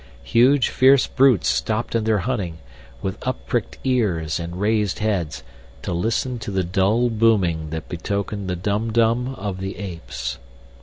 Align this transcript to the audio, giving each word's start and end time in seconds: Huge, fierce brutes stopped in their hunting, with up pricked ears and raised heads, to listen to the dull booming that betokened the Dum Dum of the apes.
Huge, 0.23 0.69
fierce 0.69 1.05
brutes 1.05 1.47
stopped 1.47 1.93
in 1.93 2.05
their 2.05 2.17
hunting, 2.25 2.57
with 3.03 3.19
up 3.21 3.45
pricked 3.45 3.77
ears 3.83 4.39
and 4.39 4.59
raised 4.59 4.97
heads, 4.97 5.43
to 5.83 5.93
listen 5.93 6.39
to 6.39 6.49
the 6.49 6.63
dull 6.63 7.11
booming 7.11 7.69
that 7.69 7.87
betokened 7.87 8.49
the 8.49 8.55
Dum 8.55 8.91
Dum 8.91 9.35
of 9.35 9.59
the 9.59 9.77
apes. 9.77 10.39